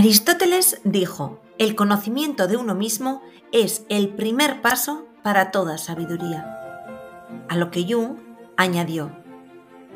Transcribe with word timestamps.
Aristóteles 0.00 0.80
dijo, 0.82 1.42
el 1.58 1.74
conocimiento 1.76 2.48
de 2.48 2.56
uno 2.56 2.74
mismo 2.74 3.20
es 3.52 3.84
el 3.90 4.08
primer 4.08 4.62
paso 4.62 5.04
para 5.22 5.50
toda 5.50 5.76
sabiduría. 5.76 6.58
A 7.50 7.56
lo 7.56 7.70
que 7.70 7.84
Jung 7.86 8.16
añadió, 8.56 9.10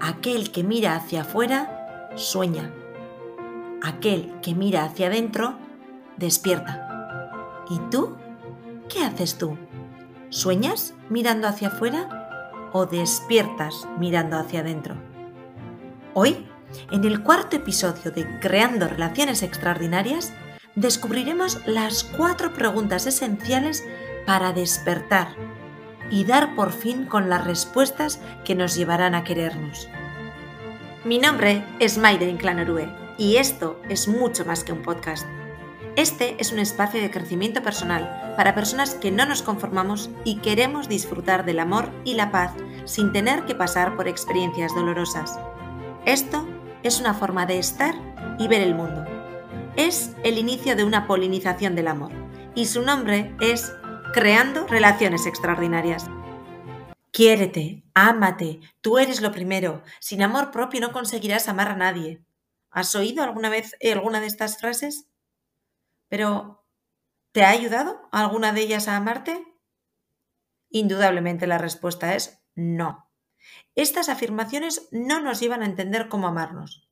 aquel 0.03 0.53
que 0.53 0.63
mira 0.63 0.95
hacia 0.95 1.23
afuera 1.23 2.11
sueña, 2.17 2.71
aquel 3.83 4.39
que 4.43 4.55
mira 4.55 4.85
hacia 4.85 5.07
adentro 5.07 5.57
despierta. 6.19 7.65
¿Y 7.71 7.79
tú? 7.91 8.15
¿Qué 8.91 9.03
haces 9.03 9.39
tú? 9.39 9.57
¿Sueñas 10.29 10.93
mirando 11.09 11.49
hacia 11.49 11.69
afuera 11.69 12.69
o 12.75 12.85
despiertas 12.85 13.89
mirando 13.99 14.37
hacia 14.37 14.61
adentro? 14.61 14.97
Hoy, 16.13 16.47
en 16.91 17.05
el 17.05 17.23
cuarto 17.23 17.57
episodio 17.57 18.11
de 18.11 18.39
Creando 18.41 18.89
Relaciones 18.89 19.43
Extraordinarias, 19.43 20.33
descubriremos 20.75 21.67
las 21.67 22.05
cuatro 22.05 22.53
preguntas 22.53 23.07
esenciales 23.07 23.85
para 24.27 24.53
despertar 24.53 25.29
y 26.11 26.25
dar 26.25 26.55
por 26.55 26.73
fin 26.73 27.07
con 27.07 27.29
las 27.29 27.45
respuestas 27.45 28.21
que 28.45 28.55
nos 28.55 28.75
llevarán 28.75 29.15
a 29.15 29.25
querernos. 29.25 29.89
Mi 31.05 31.19
nombre 31.19 31.65
es 31.81 31.99
Maide 31.99 32.29
Inclanorue 32.29 32.89
y 33.19 33.37
esto 33.37 33.81
es 33.89 34.09
mucho 34.09 34.45
más 34.45 34.65
que 34.65 34.73
un 34.73 34.83
podcast. 34.83 35.27
Este 35.97 36.35
es 36.41 36.51
un 36.51 36.59
espacio 36.59 37.01
de 37.01 37.11
crecimiento 37.11 37.63
personal 37.63 38.35
para 38.37 38.55
personas 38.55 38.95
que 38.95 39.13
no 39.13 39.27
nos 39.27 39.43
conformamos 39.43 40.11
y 40.25 40.39
queremos 40.39 40.89
disfrutar 40.89 41.45
del 41.45 41.61
amor 41.61 41.91
y 42.05 42.15
la 42.15 42.33
paz 42.33 42.53
sin 42.85 43.13
tener 43.13 43.45
que 43.45 43.55
pasar 43.55 43.97
por 43.97 44.09
experiencias 44.09 44.75
dolorosas. 44.75 45.39
Esto 46.05 46.47
es 46.85 47.01
una 47.01 47.15
forma 47.15 47.47
de 47.47 47.59
estar 47.59 47.95
y 48.39 48.47
ver 48.47 48.61
el 48.61 48.75
mundo. 48.75 49.05
Es 49.75 50.15
el 50.23 50.39
inicio 50.39 50.77
de 50.77 50.85
una 50.85 51.07
polinización 51.07 51.75
del 51.75 51.89
amor 51.89 52.13
y 52.55 52.67
su 52.67 52.83
nombre 52.83 53.35
es 53.41 53.73
Creando 54.13 54.67
Relaciones 54.67 55.27
Extraordinarias. 55.27 56.07
Quiérete, 57.11 57.85
ámate, 57.95 58.61
tú 58.83 58.99
eres 58.99 59.23
lo 59.23 59.33
primero. 59.33 59.83
Sin 59.99 60.23
amor 60.23 60.51
propio 60.51 60.81
no 60.81 60.93
conseguirás 60.93 61.49
amar 61.49 61.69
a 61.69 61.77
nadie. 61.77 62.23
¿Has 62.71 62.95
oído 62.95 63.25
alguna 63.25 63.49
vez 63.49 63.75
alguna 63.93 64.21
de 64.21 64.27
estas 64.27 64.59
frases? 64.59 65.09
Pero, 66.09 66.67
¿te 67.33 67.45
ha 67.45 67.51
ayudado 67.51 68.09
alguna 68.13 68.53
de 68.53 68.61
ellas 68.61 68.89
a 68.89 68.97
amarte? 68.97 69.43
Indudablemente 70.69 71.47
la 71.47 71.59
respuesta 71.59 72.15
es 72.15 72.45
no. 72.55 73.04
Estas 73.75 74.09
afirmaciones 74.09 74.89
no 74.91 75.21
nos 75.21 75.41
llevan 75.41 75.63
a 75.63 75.67
entender 75.67 76.09
cómo 76.09 76.27
amarnos. 76.27 76.89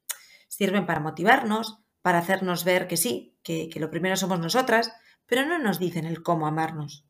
Sirven 0.49 0.87
para 0.87 1.01
motivarnos, 1.01 1.79
para 2.03 2.19
hacernos 2.19 2.65
ver 2.65 2.89
que 2.89 2.97
sí, 2.97 3.39
que, 3.43 3.69
que 3.69 3.81
lo 3.81 3.91
primero 3.91 4.17
somos 4.17 4.41
nosotras, 4.41 4.93
pero 5.27 5.47
no 5.47 5.59
nos 5.59 5.79
dicen 5.79 6.05
el 6.05 6.23
cómo 6.23 6.47
amarnos. 6.47 7.07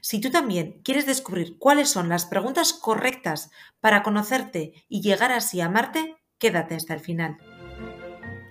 Si 0.00 0.20
tú 0.20 0.30
también 0.30 0.80
quieres 0.84 1.06
descubrir 1.06 1.58
cuáles 1.58 1.90
son 1.90 2.08
las 2.08 2.26
preguntas 2.26 2.72
correctas 2.72 3.50
para 3.80 4.02
conocerte 4.02 4.84
y 4.88 5.00
llegar 5.00 5.32
así 5.32 5.60
a 5.60 5.66
amarte, 5.66 6.16
quédate 6.38 6.74
hasta 6.74 6.94
el 6.94 7.00
final. 7.00 7.38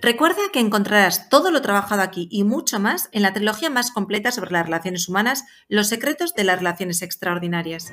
Recuerda 0.02 0.40
que 0.50 0.60
encontrarás 0.60 1.28
todo 1.28 1.50
lo 1.50 1.60
trabajado 1.60 2.00
aquí 2.00 2.26
y 2.30 2.44
mucho 2.44 2.80
más 2.80 3.10
en 3.12 3.22
la 3.22 3.34
trilogía 3.34 3.68
más 3.68 3.90
completa 3.90 4.32
sobre 4.32 4.50
las 4.50 4.64
relaciones 4.64 5.08
humanas, 5.08 5.44
Los 5.68 5.88
secretos 5.88 6.34
de 6.34 6.44
las 6.44 6.58
relaciones 6.58 7.02
extraordinarias. 7.02 7.92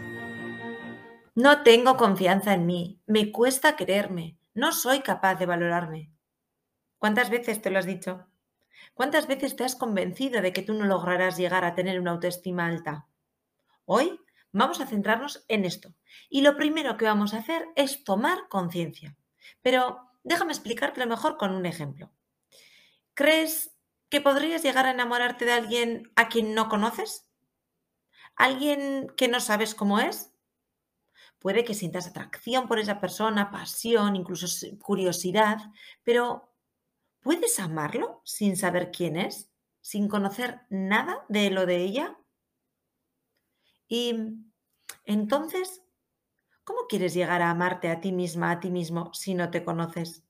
No 1.38 1.61
tengo 1.61 1.97
confianza 1.97 2.55
en 2.55 2.66
mí, 2.66 2.99
me 3.05 3.31
cuesta 3.31 3.75
quererme, 3.75 4.39
no 4.55 4.71
soy 4.71 5.02
capaz 5.02 5.35
de 5.35 5.45
valorarme. 5.45 6.11
¿Cuántas 6.97 7.29
veces 7.29 7.61
te 7.61 7.69
lo 7.69 7.77
has 7.77 7.85
dicho? 7.85 8.25
¿Cuántas 8.95 9.27
veces 9.27 9.55
te 9.55 9.63
has 9.63 9.75
convencido 9.75 10.41
de 10.41 10.52
que 10.52 10.63
tú 10.63 10.73
no 10.73 10.85
lograrás 10.85 11.38
llegar 11.38 11.63
a 11.63 11.75
tener 11.75 11.99
una 11.99 12.09
autoestima 12.09 12.66
alta? 12.66 13.06
Hoy 13.85 14.19
vamos 14.51 14.81
a 14.81 14.88
centrarnos 14.88 15.45
en 15.47 15.66
esto 15.66 15.94
y 16.28 16.41
lo 16.41 16.57
primero 16.57 16.97
que 16.97 17.06
vamos 17.06 17.35
a 17.35 17.38
hacer 17.38 17.67
es 17.75 18.03
tomar 18.03 18.50
conciencia. 18.50 19.16
Pero 19.62 20.09
déjame 20.23 20.53
explicártelo 20.53 21.06
mejor 21.06 21.38
con 21.38 21.51
un 21.53 21.67
ejemplo. 21.67 22.09
¿Crees 23.13 23.78
que 24.09 24.22
podrías 24.22 24.63
llegar 24.63 24.88
a 24.88 24.91
enamorarte 24.91 25.45
de 25.45 25.53
alguien 25.53 26.12
a 26.16 26.29
quien 26.29 26.56
no 26.56 26.67
conoces? 26.67 27.29
¿Alguien 28.35 29.13
que 29.16 29.28
no 29.28 29.39
sabes 29.39 29.75
cómo 29.75 30.00
es? 30.00 30.33
Puede 31.40 31.64
que 31.64 31.74
sientas 31.74 32.08
atracción 32.08 32.68
por 32.68 32.80
esa 32.80 33.00
persona, 33.00 33.52
pasión, 33.52 34.16
incluso 34.16 34.48
curiosidad, 34.80 35.58
pero 36.03 36.53
¿puedes 37.22 37.59
amarlo 37.59 38.22
sin 38.25 38.58
saber 38.58 38.92
quién 38.92 39.18
es? 39.18 39.52
¿Sin 39.81 40.08
conocer 40.08 40.62
nada 40.70 41.25
de 41.30 41.50
lo 41.52 41.66
de 41.66 41.78
ella? 41.78 42.18
Y 43.88 44.16
entonces, 45.06 45.84
¿cómo 46.64 46.81
quieres 46.90 47.14
llegar 47.14 47.42
a 47.42 47.52
amarte 47.52 47.90
a 47.90 48.02
ti 48.02 48.12
misma, 48.12 48.52
a 48.52 48.59
ti 48.59 48.69
mismo, 48.69 49.14
si 49.14 49.34
no 49.34 49.50
te 49.52 49.64
conoces? 49.64 50.24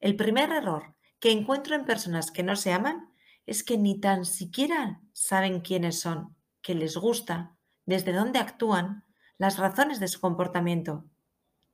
El 0.00 0.16
primer 0.16 0.50
error 0.50 0.94
que 1.20 1.30
encuentro 1.30 1.74
en 1.74 1.84
personas 1.84 2.30
que 2.30 2.42
no 2.42 2.56
se 2.56 2.72
aman 2.72 3.12
es 3.46 3.62
que 3.62 3.78
ni 3.78 4.00
tan 4.00 4.24
siquiera 4.24 5.00
saben 5.12 5.60
quiénes 5.60 6.00
son, 6.00 6.36
qué 6.62 6.74
les 6.74 6.96
gusta, 6.96 7.56
desde 7.84 8.12
dónde 8.12 8.40
actúan 8.40 9.05
las 9.38 9.58
razones 9.58 10.00
de 10.00 10.08
su 10.08 10.20
comportamiento. 10.20 11.04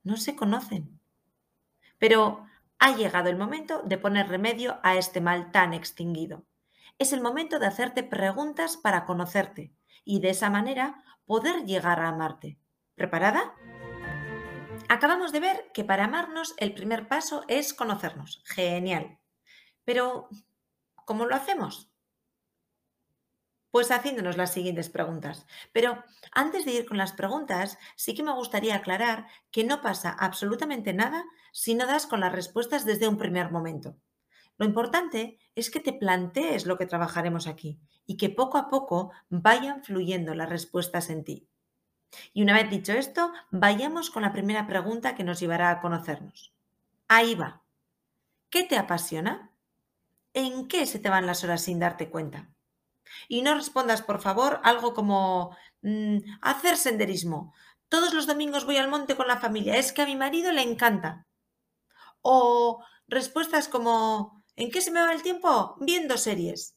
No 0.03 0.17
se 0.17 0.35
conocen. 0.35 0.99
Pero 1.97 2.45
ha 2.79 2.95
llegado 2.95 3.29
el 3.29 3.37
momento 3.37 3.81
de 3.83 3.97
poner 3.97 4.27
remedio 4.27 4.79
a 4.83 4.95
este 4.95 5.21
mal 5.21 5.51
tan 5.51 5.73
extinguido. 5.73 6.45
Es 6.99 7.13
el 7.13 7.21
momento 7.21 7.59
de 7.59 7.67
hacerte 7.67 8.03
preguntas 8.03 8.77
para 8.77 9.05
conocerte 9.05 9.73
y 10.03 10.19
de 10.19 10.31
esa 10.31 10.49
manera 10.49 11.03
poder 11.25 11.65
llegar 11.65 11.99
a 12.01 12.09
amarte. 12.09 12.59
¿Preparada? 12.95 13.55
Acabamos 14.89 15.31
de 15.31 15.39
ver 15.39 15.71
que 15.73 15.83
para 15.83 16.05
amarnos 16.05 16.53
el 16.57 16.73
primer 16.73 17.07
paso 17.07 17.45
es 17.47 17.73
conocernos. 17.73 18.43
Genial. 18.45 19.17
Pero, 19.85 20.29
¿cómo 21.05 21.25
lo 21.25 21.35
hacemos? 21.35 21.92
Pues 23.73 23.89
haciéndonos 23.89 24.37
las 24.37 24.53
siguientes 24.53 24.87
preguntas. 24.91 25.47
Pero 25.71 26.03
antes 26.31 26.63
de 26.63 26.73
ir 26.73 26.85
con 26.85 26.99
las 26.99 27.11
preguntas, 27.11 27.79
sí 27.95 28.13
que 28.13 28.21
me 28.21 28.31
gustaría 28.31 28.75
aclarar 28.75 29.25
que 29.49 29.63
no 29.63 29.81
pasa 29.81 30.11
absolutamente 30.11 30.93
nada 30.93 31.25
si 31.51 31.73
no 31.73 31.87
das 31.87 32.05
con 32.05 32.19
las 32.19 32.31
respuestas 32.31 32.85
desde 32.85 33.07
un 33.07 33.17
primer 33.17 33.49
momento. 33.49 33.97
Lo 34.59 34.67
importante 34.67 35.39
es 35.55 35.71
que 35.71 35.79
te 35.79 35.91
plantees 35.91 36.67
lo 36.67 36.77
que 36.77 36.85
trabajaremos 36.85 37.47
aquí 37.47 37.79
y 38.05 38.17
que 38.17 38.29
poco 38.29 38.59
a 38.59 38.69
poco 38.69 39.11
vayan 39.29 39.83
fluyendo 39.83 40.35
las 40.35 40.49
respuestas 40.49 41.09
en 41.09 41.23
ti. 41.23 41.49
Y 42.31 42.43
una 42.43 42.53
vez 42.53 42.69
dicho 42.69 42.93
esto, 42.93 43.33
vayamos 43.49 44.11
con 44.11 44.21
la 44.21 44.33
primera 44.33 44.67
pregunta 44.67 45.15
que 45.15 45.23
nos 45.23 45.39
llevará 45.39 45.71
a 45.71 45.81
conocernos. 45.81 46.53
Ahí 47.07 47.33
va. 47.33 47.63
¿Qué 48.51 48.65
te 48.65 48.77
apasiona? 48.77 49.51
¿En 50.35 50.67
qué 50.67 50.85
se 50.85 50.99
te 50.99 51.09
van 51.09 51.25
las 51.25 51.43
horas 51.43 51.63
sin 51.63 51.79
darte 51.79 52.11
cuenta? 52.11 52.52
Y 53.27 53.41
no 53.41 53.55
respondas, 53.55 54.01
por 54.01 54.21
favor, 54.21 54.59
algo 54.63 54.93
como 54.93 55.55
mm, 55.81 56.17
hacer 56.41 56.77
senderismo. 56.77 57.53
Todos 57.89 58.13
los 58.13 58.27
domingos 58.27 58.65
voy 58.65 58.77
al 58.77 58.89
monte 58.89 59.15
con 59.15 59.27
la 59.27 59.39
familia. 59.39 59.77
Es 59.77 59.93
que 59.93 60.01
a 60.01 60.05
mi 60.05 60.15
marido 60.15 60.51
le 60.51 60.61
encanta. 60.61 61.27
O 62.21 62.83
respuestas 63.07 63.67
como 63.67 64.43
¿en 64.55 64.71
qué 64.71 64.81
se 64.81 64.91
me 64.91 65.01
va 65.01 65.13
el 65.13 65.21
tiempo? 65.21 65.75
Viendo 65.79 66.17
series. 66.17 66.75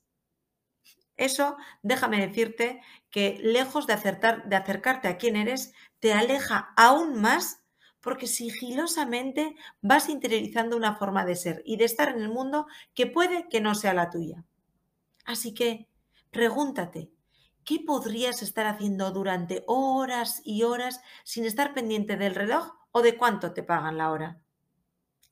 Eso, 1.17 1.57
déjame 1.83 2.27
decirte 2.27 2.83
que 3.11 3.39
lejos 3.43 3.87
de, 3.87 3.95
de 3.95 4.57
acercarte 4.57 5.09
a 5.09 5.17
quien 5.17 5.37
eres, 5.37 5.73
te 5.99 6.13
aleja 6.13 6.75
aún 6.77 7.21
más 7.21 7.63
porque 8.01 8.27
sigilosamente 8.27 9.57
vas 9.81 10.09
interiorizando 10.09 10.77
una 10.77 10.95
forma 10.95 11.25
de 11.25 11.34
ser 11.34 11.63
y 11.65 11.77
de 11.77 11.87
estar 11.87 12.10
en 12.10 12.22
el 12.22 12.28
mundo 12.28 12.66
que 12.95 13.07
puede 13.07 13.49
que 13.49 13.60
no 13.60 13.75
sea 13.75 13.95
la 13.95 14.10
tuya. 14.10 14.45
Así 15.25 15.55
que 15.55 15.89
Pregúntate, 16.36 17.10
¿qué 17.65 17.80
podrías 17.80 18.42
estar 18.42 18.66
haciendo 18.66 19.10
durante 19.10 19.65
horas 19.66 20.42
y 20.44 20.65
horas 20.65 21.00
sin 21.24 21.47
estar 21.47 21.72
pendiente 21.72 22.18
del 22.18 22.34
reloj 22.34 22.74
o 22.92 23.00
de 23.00 23.16
cuánto 23.16 23.54
te 23.54 23.62
pagan 23.62 23.97
la 23.97 24.10
hora? 24.10 24.42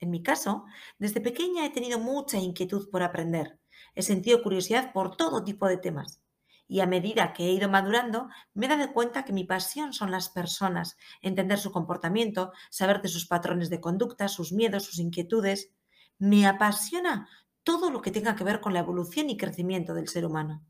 En 0.00 0.08
mi 0.08 0.22
caso, 0.22 0.64
desde 0.98 1.20
pequeña 1.20 1.66
he 1.66 1.68
tenido 1.68 1.98
mucha 1.98 2.38
inquietud 2.38 2.88
por 2.88 3.02
aprender. 3.02 3.60
He 3.94 4.00
sentido 4.00 4.42
curiosidad 4.42 4.94
por 4.94 5.14
todo 5.18 5.44
tipo 5.44 5.68
de 5.68 5.76
temas. 5.76 6.22
Y 6.66 6.80
a 6.80 6.86
medida 6.86 7.34
que 7.34 7.44
he 7.44 7.52
ido 7.52 7.68
madurando, 7.68 8.30
me 8.54 8.64
he 8.64 8.70
dado 8.70 8.94
cuenta 8.94 9.26
que 9.26 9.34
mi 9.34 9.44
pasión 9.44 9.92
son 9.92 10.10
las 10.10 10.30
personas, 10.30 10.96
entender 11.20 11.58
su 11.58 11.70
comportamiento, 11.70 12.50
saber 12.70 13.02
de 13.02 13.08
sus 13.08 13.26
patrones 13.26 13.68
de 13.68 13.82
conducta, 13.82 14.28
sus 14.28 14.52
miedos, 14.52 14.84
sus 14.84 14.98
inquietudes. 14.98 15.70
Me 16.16 16.46
apasiona 16.46 17.28
todo 17.62 17.90
lo 17.90 18.00
que 18.00 18.10
tenga 18.10 18.34
que 18.36 18.44
ver 18.44 18.62
con 18.62 18.72
la 18.72 18.80
evolución 18.80 19.28
y 19.28 19.36
crecimiento 19.36 19.92
del 19.92 20.08
ser 20.08 20.24
humano. 20.24 20.64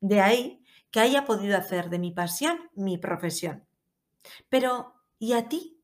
De 0.00 0.20
ahí 0.20 0.64
que 0.90 1.00
haya 1.00 1.24
podido 1.24 1.56
hacer 1.56 1.90
de 1.90 1.98
mi 1.98 2.12
pasión 2.12 2.70
mi 2.74 2.98
profesión. 2.98 3.66
Pero, 4.48 4.94
¿y 5.18 5.32
a 5.32 5.48
ti? 5.48 5.82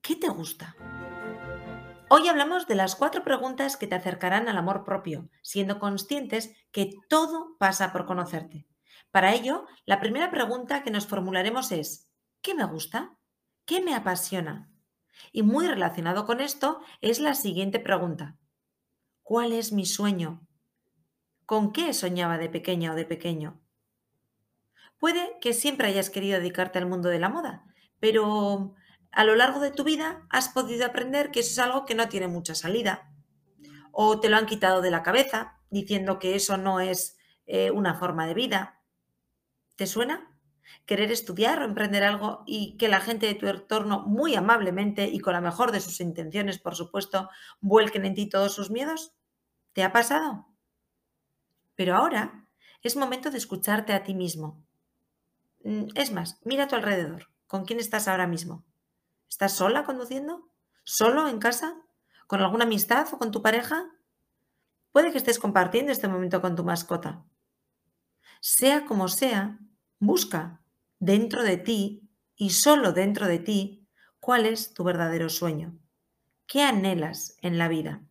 ¿Qué 0.00 0.16
te 0.16 0.28
gusta? 0.28 0.76
Hoy 2.10 2.28
hablamos 2.28 2.66
de 2.66 2.74
las 2.74 2.96
cuatro 2.96 3.24
preguntas 3.24 3.76
que 3.76 3.86
te 3.86 3.94
acercarán 3.94 4.48
al 4.48 4.58
amor 4.58 4.84
propio, 4.84 5.30
siendo 5.42 5.78
conscientes 5.78 6.54
que 6.70 6.90
todo 7.08 7.56
pasa 7.58 7.92
por 7.92 8.06
conocerte. 8.06 8.66
Para 9.10 9.34
ello, 9.34 9.66
la 9.86 10.00
primera 10.00 10.30
pregunta 10.30 10.82
que 10.82 10.90
nos 10.90 11.06
formularemos 11.06 11.72
es, 11.72 12.10
¿qué 12.42 12.54
me 12.54 12.64
gusta? 12.64 13.16
¿Qué 13.64 13.80
me 13.80 13.94
apasiona? 13.94 14.70
Y 15.32 15.42
muy 15.42 15.66
relacionado 15.66 16.26
con 16.26 16.40
esto 16.40 16.80
es 17.00 17.20
la 17.20 17.34
siguiente 17.34 17.80
pregunta. 17.80 18.36
¿Cuál 19.22 19.52
es 19.52 19.72
mi 19.72 19.86
sueño? 19.86 20.46
¿Con 21.46 21.72
qué 21.72 21.92
soñaba 21.92 22.38
de 22.38 22.48
pequeña 22.48 22.92
o 22.92 22.94
de 22.94 23.04
pequeño? 23.04 23.60
Puede 24.98 25.36
que 25.42 25.52
siempre 25.52 25.88
hayas 25.88 26.08
querido 26.08 26.38
dedicarte 26.38 26.78
al 26.78 26.86
mundo 26.86 27.10
de 27.10 27.18
la 27.18 27.28
moda, 27.28 27.66
pero 28.00 28.74
a 29.12 29.24
lo 29.24 29.34
largo 29.34 29.60
de 29.60 29.70
tu 29.70 29.84
vida 29.84 30.26
has 30.30 30.48
podido 30.48 30.86
aprender 30.86 31.30
que 31.30 31.40
eso 31.40 31.50
es 31.50 31.58
algo 31.58 31.84
que 31.84 31.94
no 31.94 32.08
tiene 32.08 32.28
mucha 32.28 32.54
salida. 32.54 33.12
O 33.92 34.20
te 34.20 34.30
lo 34.30 34.38
han 34.38 34.46
quitado 34.46 34.80
de 34.80 34.90
la 34.90 35.02
cabeza 35.02 35.60
diciendo 35.68 36.18
que 36.18 36.34
eso 36.34 36.56
no 36.56 36.80
es 36.80 37.18
eh, 37.46 37.70
una 37.70 37.94
forma 37.94 38.26
de 38.26 38.34
vida. 38.34 38.80
¿Te 39.76 39.86
suena? 39.86 40.30
Querer 40.86 41.12
estudiar 41.12 41.60
o 41.60 41.64
emprender 41.66 42.04
algo 42.04 42.42
y 42.46 42.78
que 42.78 42.88
la 42.88 43.00
gente 43.00 43.26
de 43.26 43.34
tu 43.34 43.46
entorno 43.46 44.02
muy 44.06 44.34
amablemente 44.34 45.06
y 45.06 45.20
con 45.20 45.34
la 45.34 45.42
mejor 45.42 45.72
de 45.72 45.80
sus 45.80 46.00
intenciones, 46.00 46.58
por 46.58 46.74
supuesto, 46.74 47.28
vuelquen 47.60 48.06
en 48.06 48.14
ti 48.14 48.30
todos 48.30 48.54
sus 48.54 48.70
miedos. 48.70 49.12
¿Te 49.74 49.82
ha 49.82 49.92
pasado? 49.92 50.53
Pero 51.74 51.96
ahora 51.96 52.46
es 52.82 52.96
momento 52.96 53.30
de 53.30 53.38
escucharte 53.38 53.92
a 53.92 54.02
ti 54.02 54.14
mismo. 54.14 54.64
Mm, 55.64 55.86
es 55.94 56.12
más, 56.12 56.38
mira 56.44 56.64
a 56.64 56.68
tu 56.68 56.76
alrededor. 56.76 57.28
¿Con 57.46 57.64
quién 57.64 57.80
estás 57.80 58.08
ahora 58.08 58.26
mismo? 58.26 58.64
¿Estás 59.28 59.54
sola 59.54 59.84
conduciendo? 59.84 60.48
¿Solo 60.84 61.28
en 61.28 61.38
casa? 61.38 61.76
¿Con 62.26 62.40
alguna 62.40 62.64
amistad 62.64 63.06
o 63.12 63.18
con 63.18 63.30
tu 63.30 63.42
pareja? 63.42 63.90
Puede 64.92 65.10
que 65.10 65.18
estés 65.18 65.38
compartiendo 65.38 65.92
este 65.92 66.08
momento 66.08 66.40
con 66.40 66.54
tu 66.56 66.64
mascota. 66.64 67.24
Sea 68.40 68.84
como 68.84 69.08
sea, 69.08 69.58
busca 69.98 70.62
dentro 70.98 71.42
de 71.42 71.56
ti 71.56 72.08
y 72.36 72.50
solo 72.50 72.92
dentro 72.92 73.26
de 73.26 73.38
ti 73.38 73.88
cuál 74.20 74.46
es 74.46 74.74
tu 74.74 74.84
verdadero 74.84 75.28
sueño. 75.28 75.78
¿Qué 76.46 76.62
anhelas 76.62 77.36
en 77.40 77.58
la 77.58 77.68
vida? 77.68 78.02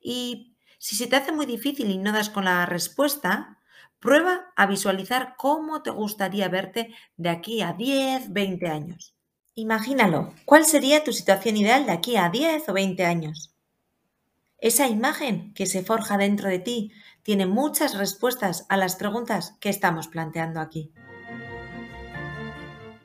Y 0.00 0.56
si 0.80 0.96
se 0.96 1.06
te 1.06 1.16
hace 1.16 1.30
muy 1.30 1.44
difícil 1.44 1.90
y 1.90 1.98
no 1.98 2.10
das 2.10 2.30
con 2.30 2.46
la 2.46 2.64
respuesta, 2.64 3.58
prueba 3.98 4.50
a 4.56 4.64
visualizar 4.64 5.34
cómo 5.36 5.82
te 5.82 5.90
gustaría 5.90 6.48
verte 6.48 6.94
de 7.18 7.28
aquí 7.28 7.60
a 7.60 7.74
10, 7.74 8.32
20 8.32 8.66
años. 8.66 9.14
Imagínalo, 9.54 10.32
¿cuál 10.46 10.64
sería 10.64 11.04
tu 11.04 11.12
situación 11.12 11.58
ideal 11.58 11.84
de 11.84 11.92
aquí 11.92 12.16
a 12.16 12.30
10 12.30 12.70
o 12.70 12.72
20 12.72 13.04
años? 13.04 13.54
Esa 14.56 14.88
imagen 14.88 15.52
que 15.52 15.66
se 15.66 15.84
forja 15.84 16.16
dentro 16.16 16.48
de 16.48 16.60
ti 16.60 16.92
tiene 17.22 17.44
muchas 17.44 17.98
respuestas 17.98 18.64
a 18.70 18.78
las 18.78 18.96
preguntas 18.96 19.56
que 19.60 19.68
estamos 19.68 20.08
planteando 20.08 20.60
aquí. 20.60 20.94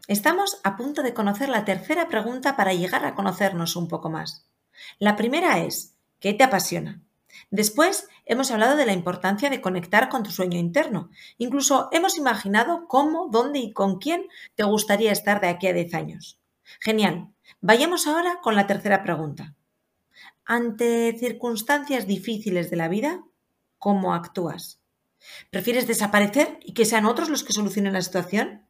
Estamos 0.07 0.61
a 0.63 0.77
punto 0.77 1.03
de 1.03 1.13
conocer 1.13 1.49
la 1.49 1.65
tercera 1.65 2.07
pregunta 2.07 2.55
para 2.55 2.73
llegar 2.73 3.05
a 3.05 3.15
conocernos 3.15 3.75
un 3.75 3.89
poco 3.89 4.09
más. 4.09 4.47
La 4.97 5.17
primera 5.17 5.59
es, 5.59 5.97
¿qué 6.21 6.33
te 6.33 6.45
apasiona? 6.45 7.04
Después 7.51 8.07
hemos 8.25 8.51
hablado 8.51 8.75
de 8.75 8.85
la 8.85 8.93
importancia 8.93 9.49
de 9.49 9.61
conectar 9.61 10.09
con 10.09 10.23
tu 10.23 10.31
sueño 10.31 10.57
interno. 10.57 11.09
Incluso 11.37 11.89
hemos 11.91 12.17
imaginado 12.17 12.87
cómo, 12.87 13.29
dónde 13.31 13.59
y 13.59 13.73
con 13.73 13.99
quién 13.99 14.27
te 14.55 14.63
gustaría 14.63 15.11
estar 15.11 15.41
de 15.41 15.47
aquí 15.47 15.67
a 15.67 15.73
10 15.73 15.93
años. 15.93 16.39
Genial. 16.79 17.29
Vayamos 17.61 18.07
ahora 18.07 18.39
con 18.41 18.55
la 18.55 18.67
tercera 18.67 19.03
pregunta. 19.03 19.55
Ante 20.45 21.17
circunstancias 21.17 22.07
difíciles 22.07 22.69
de 22.69 22.75
la 22.75 22.87
vida, 22.87 23.23
¿cómo 23.77 24.13
actúas? 24.13 24.79
¿Prefieres 25.49 25.87
desaparecer 25.87 26.59
y 26.61 26.73
que 26.73 26.85
sean 26.85 27.05
otros 27.05 27.29
los 27.29 27.43
que 27.43 27.53
solucionen 27.53 27.93
la 27.93 28.01
situación? 28.01 28.67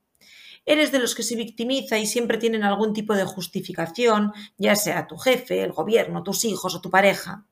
¿Eres 0.65 0.91
de 0.91 0.99
los 0.99 1.13
que 1.13 1.23
se 1.23 1.35
victimiza 1.35 1.99
y 1.99 2.07
siempre 2.07 2.37
tienen 2.37 2.63
algún 2.63 2.93
tipo 2.93 3.13
de 3.13 3.25
justificación, 3.25 4.33
ya 4.57 4.75
sea 4.75 5.05
tu 5.05 5.17
jefe, 5.17 5.63
el 5.63 5.73
gobierno, 5.73 6.23
tus 6.23 6.43
hijos 6.45 6.73
o 6.73 6.81
tu 6.81 6.89
pareja? 6.89 7.45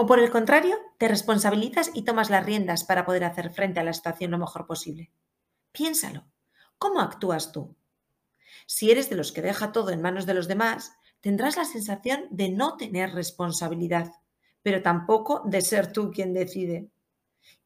¿O 0.00 0.06
por 0.06 0.20
el 0.20 0.30
contrario, 0.30 0.76
te 0.96 1.08
responsabilizas 1.08 1.90
y 1.92 2.02
tomas 2.02 2.30
las 2.30 2.46
riendas 2.46 2.84
para 2.84 3.04
poder 3.04 3.24
hacer 3.24 3.50
frente 3.50 3.80
a 3.80 3.82
la 3.82 3.92
situación 3.92 4.30
lo 4.30 4.38
mejor 4.38 4.64
posible? 4.64 5.10
Piénsalo. 5.72 6.24
¿Cómo 6.78 7.00
actúas 7.00 7.50
tú? 7.50 7.74
Si 8.68 8.92
eres 8.92 9.10
de 9.10 9.16
los 9.16 9.32
que 9.32 9.42
deja 9.42 9.72
todo 9.72 9.90
en 9.90 10.00
manos 10.00 10.24
de 10.24 10.34
los 10.34 10.46
demás, 10.46 10.92
tendrás 11.20 11.56
la 11.56 11.64
sensación 11.64 12.28
de 12.30 12.48
no 12.48 12.76
tener 12.76 13.12
responsabilidad, 13.12 14.12
pero 14.62 14.82
tampoco 14.82 15.42
de 15.44 15.62
ser 15.62 15.92
tú 15.92 16.12
quien 16.12 16.32
decide. 16.32 16.92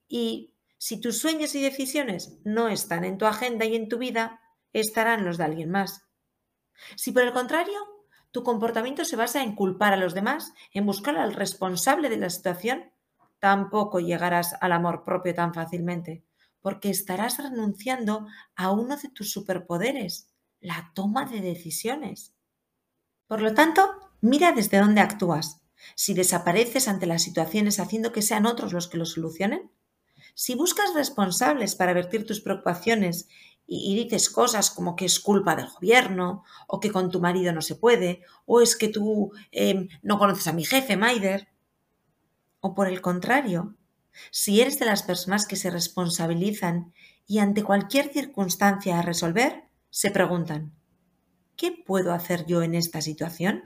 Y 0.09 0.55
si 0.79 1.03
tus 1.03 1.19
sueños 1.19 1.55
y 1.55 1.61
decisiones 1.61 2.39
no 2.45 2.69
están 2.69 3.05
en 3.05 3.19
tu 3.19 3.27
agenda 3.27 3.67
y 3.67 3.77
en 3.77 3.91
tu 3.91 3.99
vida, 3.99 4.41
estarán 4.73 5.27
los 5.27 5.37
de 5.37 5.45
alguien 5.45 5.71
más. 5.71 6.07
Si 6.97 7.13
por 7.13 7.25
el 7.25 7.35
contrario, 7.35 7.79
tu 8.33 8.43
comportamiento 8.43 9.05
se 9.05 9.17
basa 9.17 9.43
en 9.43 9.55
culpar 9.55 9.93
a 9.93 9.99
los 9.99 10.15
demás, 10.15 10.55
en 10.73 10.87
buscar 10.87 11.17
al 11.17 11.35
responsable 11.35 12.09
de 12.09 12.17
la 12.17 12.31
situación, 12.31 12.91
tampoco 13.39 14.01
llegarás 14.01 14.55
al 14.61 14.73
amor 14.73 15.05
propio 15.05 15.35
tan 15.35 15.53
fácilmente, 15.53 16.25
porque 16.61 16.91
estarás 16.91 17.39
renunciando 17.39 18.27
a 18.57 18.71
uno 18.71 18.97
de 18.97 19.11
tus 19.11 19.31
superpoderes, 19.31 20.29
la 20.61 20.93
toma 20.95 21.27
de 21.27 21.41
decisiones. 21.41 22.33
Por 23.27 23.43
lo 23.43 23.53
tanto, 23.53 23.91
mira 24.21 24.53
desde 24.53 24.79
dónde 24.79 25.01
actúas. 25.01 25.61
Si 25.95 26.15
desapareces 26.15 26.89
ante 26.89 27.07
las 27.07 27.23
situaciones 27.23 27.81
haciendo 27.81 28.13
que 28.13 28.23
sean 28.23 28.47
otros 28.47 28.73
los 28.73 28.89
que 28.89 28.97
lo 28.97 29.05
solucionen, 29.05 29.71
si 30.35 30.55
buscas 30.55 30.95
responsables 30.95 31.75
para 31.75 31.93
vertir 31.93 32.25
tus 32.25 32.41
preocupaciones 32.41 33.29
y, 33.67 33.95
dices 33.95 34.29
cosas 34.29 34.71
como 34.71 34.97
que 34.97 35.07
es 35.07 35.21
culpa 35.21 35.57
del 35.57 35.69
gobierno, 35.69 36.45
o 36.67 36.81
que 36.81 36.91
con 36.91 37.11
tu 37.11 37.21
marido 37.21 37.53
no 37.53 37.63
se 37.63 37.77
puede, 37.77 38.23
o 38.45 38.61
es 38.61 38.77
que 38.77 38.89
tú 38.89 39.33
em, 39.51 39.89
no 40.03 40.19
conoces 40.19 40.47
a 40.47 40.53
mi 40.53 40.65
jefe, 40.65 40.97
Maider. 40.97 41.49
O 42.61 42.75
por 42.75 42.89
el 42.89 43.01
contrario, 43.01 43.77
si 44.31 44.61
eres 44.61 44.79
de 44.79 44.87
las 44.87 45.03
personas 45.03 45.47
que 45.47 45.57
se 45.57 45.71
responsabilizan 45.71 46.93
y 47.27 47.39
ante 47.39 47.63
cualquier 47.63 48.13
circunstancia 48.13 48.99
a 48.99 49.03
resolver, 49.03 49.65
se 49.91 50.11
preguntan, 50.11 50.73
¿qué 51.57 51.73
puedo 51.73 52.13
hacer 52.13 52.47
yo 52.47 52.63
en 52.63 52.75
esta 52.75 53.01
situación? 53.01 53.63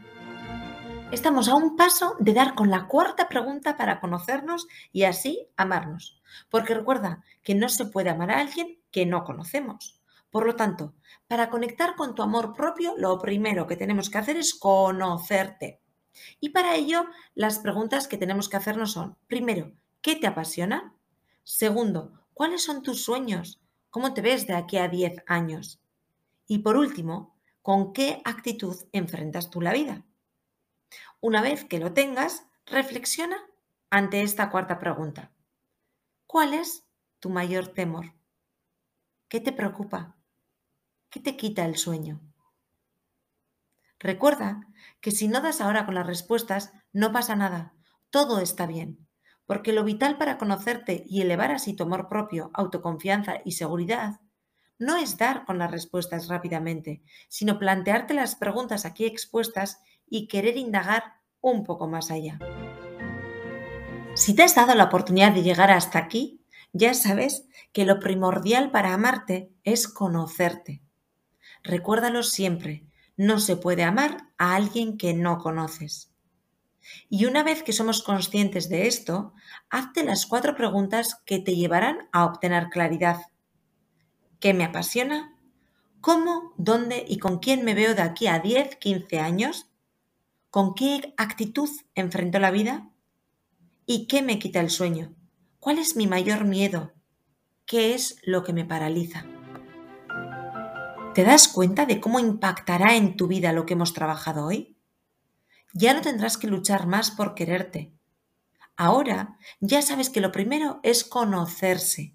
Estamos 1.12 1.48
a 1.48 1.54
un 1.54 1.76
paso 1.76 2.16
de 2.19 2.32
dar 2.32 2.55
con 2.55 2.69
la 2.69 2.88
cuarta 2.88 3.29
pregunta 3.29 3.76
para 3.76 4.00
conocernos 4.00 4.67
y 4.93 5.05
así 5.05 5.48
amarnos. 5.56 6.20
Porque 6.50 6.74
recuerda 6.74 7.22
que 7.44 7.55
no 7.55 7.69
se 7.69 7.86
puede 7.86 8.10
amar 8.10 8.32
a 8.32 8.41
alguien 8.41 8.79
que 8.96 9.05
no 9.05 9.24
conocemos. 9.24 10.00
Por 10.31 10.46
lo 10.46 10.56
tanto, 10.56 10.94
para 11.29 11.50
conectar 11.50 11.96
con 11.96 12.15
tu 12.15 12.22
amor 12.22 12.55
propio, 12.55 12.94
lo 12.96 13.19
primero 13.19 13.67
que 13.67 13.76
tenemos 13.76 14.08
que 14.08 14.17
hacer 14.17 14.38
es 14.38 14.55
conocerte. 14.55 15.82
Y 16.41 16.48
para 16.48 16.76
ello, 16.76 17.05
las 17.34 17.58
preguntas 17.58 18.08
que 18.08 18.17
tenemos 18.17 18.48
que 18.48 18.56
hacernos 18.56 18.93
son, 18.93 19.19
primero, 19.26 19.70
¿qué 20.00 20.17
te 20.17 20.26
apasiona? 20.26 20.94
Segundo, 21.44 22.24
¿cuáles 22.32 22.65
son 22.65 22.82
tus 22.82 23.05
sueños? 23.05 23.60
¿Cómo 23.91 24.15
te 24.15 24.22
ves 24.22 24.46
de 24.46 24.55
aquí 24.55 24.79
a 24.79 24.88
10 24.88 25.24
años? 25.26 25.79
Y 26.46 26.60
por 26.60 26.79
último, 26.79 27.36
¿con 27.60 27.93
qué 27.93 28.22
actitud 28.24 28.76
enfrentas 28.93 29.50
tú 29.50 29.60
la 29.60 29.74
vida? 29.74 30.06
Una 31.20 31.43
vez 31.43 31.67
que 31.67 31.79
lo 31.79 31.93
tengas, 31.93 32.46
reflexiona 32.65 33.36
ante 33.91 34.22
esta 34.22 34.48
cuarta 34.48 34.79
pregunta. 34.79 35.32
¿Cuál 36.26 36.55
es 36.55 36.86
tu 37.20 37.29
mayor 37.29 37.69
temor? 37.69 38.16
¿Qué 39.28 39.40
te 39.40 39.52
preocupa? 39.52 40.16
¿Qué 41.10 41.18
te 41.18 41.36
quita 41.36 41.64
el 41.64 41.76
sueño? 41.76 42.20
Recuerda 43.98 44.68
que 45.00 45.10
si 45.10 45.26
no 45.26 45.40
das 45.40 45.60
ahora 45.60 45.84
con 45.84 45.96
las 45.96 46.06
respuestas, 46.06 46.72
no 46.92 47.10
pasa 47.10 47.34
nada, 47.34 47.74
todo 48.10 48.38
está 48.38 48.66
bien, 48.66 49.08
porque 49.44 49.72
lo 49.72 49.82
vital 49.82 50.16
para 50.16 50.38
conocerte 50.38 51.02
y 51.08 51.22
elevar 51.22 51.50
así 51.50 51.74
tu 51.74 51.82
amor 51.82 52.06
propio, 52.08 52.52
autoconfianza 52.54 53.40
y 53.44 53.52
seguridad 53.52 54.20
no 54.78 54.96
es 54.96 55.16
dar 55.16 55.44
con 55.44 55.58
las 55.58 55.70
respuestas 55.70 56.28
rápidamente, 56.28 57.02
sino 57.28 57.58
plantearte 57.58 58.14
las 58.14 58.36
preguntas 58.36 58.84
aquí 58.84 59.06
expuestas 59.06 59.80
y 60.06 60.28
querer 60.28 60.56
indagar 60.56 61.14
un 61.40 61.64
poco 61.64 61.88
más 61.88 62.10
allá. 62.10 62.38
Si 64.14 64.34
te 64.34 64.42
has 64.42 64.54
dado 64.54 64.74
la 64.74 64.84
oportunidad 64.84 65.32
de 65.32 65.42
llegar 65.42 65.70
hasta 65.70 65.98
aquí, 65.98 66.44
ya 66.76 66.94
sabes 66.94 67.46
que 67.72 67.84
lo 67.84 68.00
primordial 68.00 68.70
para 68.70 68.94
amarte 68.94 69.50
es 69.64 69.88
conocerte. 69.88 70.82
Recuérdalo 71.62 72.22
siempre, 72.22 72.84
no 73.16 73.40
se 73.40 73.56
puede 73.56 73.82
amar 73.82 74.28
a 74.38 74.54
alguien 74.54 74.98
que 74.98 75.14
no 75.14 75.38
conoces. 75.38 76.12
Y 77.08 77.24
una 77.24 77.42
vez 77.42 77.62
que 77.62 77.72
somos 77.72 78.02
conscientes 78.02 78.68
de 78.68 78.86
esto, 78.86 79.32
hazte 79.70 80.04
las 80.04 80.26
cuatro 80.26 80.54
preguntas 80.54 81.20
que 81.24 81.40
te 81.40 81.56
llevarán 81.56 82.08
a 82.12 82.24
obtener 82.24 82.68
claridad 82.68 83.20
qué 84.38 84.54
me 84.54 84.64
apasiona, 84.64 85.34
cómo, 86.00 86.52
dónde 86.56 87.04
y 87.08 87.18
con 87.18 87.38
quién 87.38 87.64
me 87.64 87.74
veo 87.74 87.94
de 87.94 88.02
aquí 88.02 88.28
a 88.28 88.38
10, 88.38 88.76
15 88.76 89.18
años, 89.18 89.70
¿Con 90.56 90.74
qué 90.74 91.12
actitud 91.18 91.68
enfrento 91.94 92.38
la 92.38 92.50
vida? 92.50 92.88
¿Y 93.84 94.06
qué 94.06 94.22
me 94.22 94.38
quita 94.38 94.60
el 94.60 94.70
sueño? 94.70 95.14
¿Cuál 95.67 95.81
es 95.81 95.96
mi 95.96 96.06
mayor 96.06 96.44
miedo? 96.44 96.93
¿Qué 97.67 97.93
es 97.93 98.20
lo 98.23 98.44
que 98.44 98.53
me 98.53 98.65
paraliza? 98.65 99.25
¿Te 101.13 101.25
das 101.25 101.49
cuenta 101.49 101.87
de 101.87 102.01
cómo 102.01 102.20
impactará 102.20 102.94
en 102.94 103.17
tu 103.17 103.27
vida 103.27 103.53
lo 103.53 103.67
que 103.67 103.73
hemos 103.73 103.93
trabajado 103.93 104.46
hoy? 104.46 104.79
Ya 105.75 105.93
no 105.93 106.03
tendrás 106.03 106.37
que 106.39 106.46
luchar 106.46 106.87
más 106.87 107.11
por 107.11 107.35
quererte. 107.35 107.93
Ahora 108.77 109.39
ya 109.58 109.82
sabes 109.82 110.08
que 110.08 110.20
lo 110.20 110.31
primero 110.31 110.79
es 110.85 111.03
conocerse. 111.03 112.15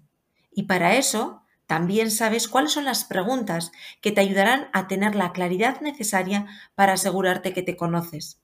Y 0.50 0.62
para 0.62 0.96
eso 0.96 1.42
también 1.66 2.10
sabes 2.10 2.48
cuáles 2.48 2.72
son 2.72 2.86
las 2.86 3.04
preguntas 3.04 3.70
que 4.00 4.12
te 4.12 4.22
ayudarán 4.22 4.70
a 4.72 4.88
tener 4.88 5.14
la 5.14 5.32
claridad 5.32 5.82
necesaria 5.82 6.46
para 6.74 6.94
asegurarte 6.94 7.52
que 7.52 7.62
te 7.62 7.76
conoces. 7.76 8.41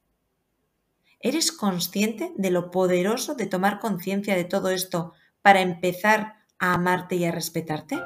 ¿Eres 1.20 1.50
consciente 1.50 2.32
de 2.36 2.50
lo 2.50 2.70
poderoso 2.70 3.34
de 3.34 3.46
tomar 3.46 3.80
conciencia 3.80 4.36
de 4.36 4.44
todo 4.44 4.70
esto 4.70 5.14
para 5.42 5.62
empezar 5.62 6.36
a 6.60 6.74
amarte 6.74 7.16
y 7.16 7.24
a 7.24 7.32
respetarte? 7.32 8.00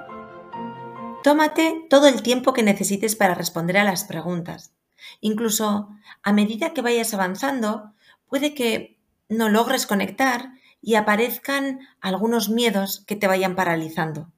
Tómate 1.23 1.87
todo 1.91 2.09
el 2.09 2.23
tiempo 2.23 2.55
que 2.55 2.63
necesites 2.63 3.15
para 3.15 3.35
responder 3.35 3.77
a 3.77 3.85
las 3.85 4.05
preguntas. 4.05 4.73
Incluso 5.21 5.91
a 6.23 6.33
medida 6.33 6.73
que 6.73 6.81
vayas 6.81 7.13
avanzando, 7.13 7.93
puede 8.27 8.55
que 8.55 8.99
no 9.29 9.51
logres 9.51 9.87
conectar 9.87 10.55
y 10.81 10.95
aparezcan 10.95 11.81
algunos 12.01 12.49
miedos 12.49 13.05
que 13.07 13.17
te 13.17 13.27
vayan 13.27 13.55
paralizando. 13.55 14.33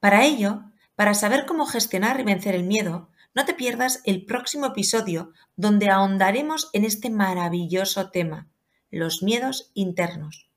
Para 0.00 0.24
ello, 0.24 0.64
para 0.96 1.14
saber 1.14 1.46
cómo 1.46 1.64
gestionar 1.64 2.18
y 2.18 2.24
vencer 2.24 2.56
el 2.56 2.64
miedo, 2.64 3.08
no 3.34 3.44
te 3.44 3.54
pierdas 3.54 4.00
el 4.04 4.24
próximo 4.24 4.66
episodio 4.66 5.32
donde 5.56 5.90
ahondaremos 5.90 6.70
en 6.72 6.84
este 6.84 7.10
maravilloso 7.10 8.10
tema, 8.10 8.46
los 8.90 9.22
miedos 9.22 9.70
internos. 9.74 10.48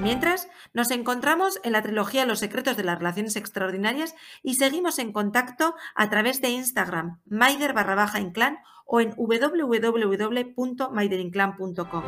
Mientras, 0.00 0.48
nos 0.74 0.90
encontramos 0.90 1.60
en 1.64 1.72
la 1.72 1.80
trilogía 1.82 2.26
Los 2.26 2.40
secretos 2.40 2.76
de 2.76 2.84
las 2.84 2.98
relaciones 2.98 3.36
extraordinarias 3.36 4.14
y 4.42 4.56
seguimos 4.56 4.98
en 4.98 5.12
contacto 5.12 5.74
a 5.94 6.10
través 6.10 6.42
de 6.42 6.50
Instagram, 6.50 7.22
maider 7.24 7.72
barra 7.72 7.94
baja 7.94 8.20
inclán 8.20 8.58
o 8.84 9.00
en 9.00 9.14
www.maiderinclan.com. 9.16 12.02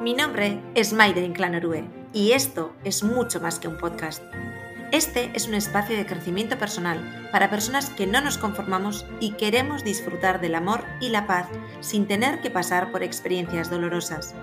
Mi 0.00 0.14
nombre 0.14 0.62
es 0.74 0.92
Maider 0.92 1.24
Inclán 1.24 1.54
Orue 1.54 1.88
y 2.12 2.32
esto 2.32 2.74
es 2.84 3.02
mucho 3.02 3.40
más 3.40 3.58
que 3.58 3.68
un 3.68 3.78
podcast. 3.78 4.22
Este 4.94 5.32
es 5.34 5.48
un 5.48 5.54
espacio 5.54 5.96
de 5.96 6.06
crecimiento 6.06 6.56
personal 6.56 7.28
para 7.32 7.50
personas 7.50 7.90
que 7.90 8.06
no 8.06 8.20
nos 8.20 8.38
conformamos 8.38 9.04
y 9.18 9.32
queremos 9.32 9.82
disfrutar 9.82 10.40
del 10.40 10.54
amor 10.54 10.84
y 11.00 11.08
la 11.08 11.26
paz 11.26 11.48
sin 11.80 12.06
tener 12.06 12.40
que 12.40 12.48
pasar 12.48 12.92
por 12.92 13.02
experiencias 13.02 13.70
dolorosas. 13.70 14.36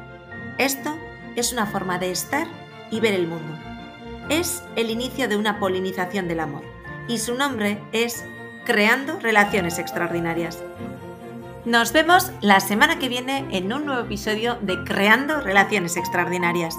Esto 0.58 0.93
es 1.38 1.53
una 1.53 1.67
forma 1.67 2.00
de 2.00 2.12
estar 2.12 2.48
y 2.91 3.00
ver 3.00 3.13
el 3.13 3.27
mundo. 3.27 3.58
Es 4.27 4.62
el 4.75 4.89
inicio 4.89 5.29
de 5.29 5.38
una 5.38 5.58
polinización 5.58 6.27
del 6.27 6.41
amor 6.41 6.63
y 7.08 7.20
su 7.20 7.34
nombre 7.34 7.81
es 7.93 8.25
Creando 8.65 9.22
Relaciones 9.22 9.79
Extraordinarias. 9.79 10.62
Nos 11.63 11.93
vemos 11.93 12.29
la 12.41 12.60
semana 12.60 13.00
que 13.00 13.08
viene 13.08 13.48
en 13.51 13.72
un 13.72 13.86
nuevo 13.86 14.01
episodio 14.01 14.58
de 14.60 14.84
Creando 14.84 15.39
Relaciones 15.39 15.96
Extraordinarias. 15.96 16.75